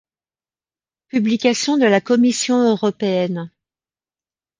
Publication 1.09 1.77
de 1.77 1.85
la 1.85 2.01
Commission 2.01 2.57
européenne. 2.71 3.51